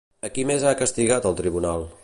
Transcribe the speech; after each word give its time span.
A 0.29 0.29
qui 0.37 0.45
més 0.51 0.65
ha 0.69 0.73
castigat 0.79 1.29
el 1.33 1.39
Tribunal? 1.43 1.91